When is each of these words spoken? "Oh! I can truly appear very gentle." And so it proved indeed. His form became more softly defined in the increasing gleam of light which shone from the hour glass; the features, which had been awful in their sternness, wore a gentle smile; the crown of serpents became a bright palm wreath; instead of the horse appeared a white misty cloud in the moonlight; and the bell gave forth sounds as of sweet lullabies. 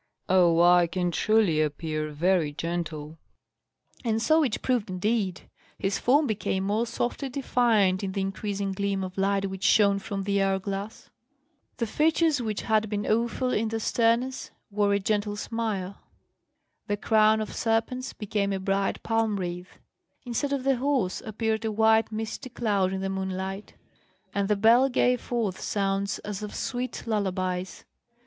"Oh! 0.27 0.59
I 0.61 0.87
can 0.87 1.11
truly 1.11 1.61
appear 1.61 2.09
very 2.09 2.51
gentle." 2.53 3.19
And 4.03 4.19
so 4.19 4.41
it 4.41 4.63
proved 4.63 4.89
indeed. 4.89 5.41
His 5.77 5.99
form 5.99 6.25
became 6.25 6.63
more 6.63 6.87
softly 6.87 7.29
defined 7.29 8.03
in 8.03 8.13
the 8.13 8.21
increasing 8.21 8.71
gleam 8.71 9.03
of 9.03 9.15
light 9.15 9.45
which 9.47 9.63
shone 9.63 9.99
from 9.99 10.23
the 10.23 10.41
hour 10.41 10.57
glass; 10.57 11.11
the 11.77 11.85
features, 11.85 12.41
which 12.41 12.63
had 12.63 12.89
been 12.89 13.05
awful 13.05 13.53
in 13.53 13.67
their 13.67 13.77
sternness, 13.79 14.49
wore 14.71 14.91
a 14.95 14.99
gentle 14.99 15.35
smile; 15.35 15.99
the 16.87 16.97
crown 16.97 17.39
of 17.39 17.53
serpents 17.55 18.11
became 18.11 18.51
a 18.51 18.59
bright 18.59 19.03
palm 19.03 19.35
wreath; 19.39 19.77
instead 20.25 20.51
of 20.51 20.63
the 20.63 20.77
horse 20.77 21.21
appeared 21.23 21.63
a 21.63 21.71
white 21.71 22.11
misty 22.11 22.49
cloud 22.49 22.91
in 22.91 23.01
the 23.01 23.09
moonlight; 23.11 23.75
and 24.33 24.47
the 24.47 24.55
bell 24.55 24.89
gave 24.89 25.21
forth 25.21 25.59
sounds 25.61 26.17
as 26.25 26.41
of 26.41 26.55
sweet 26.55 27.05
lullabies. 27.05 27.85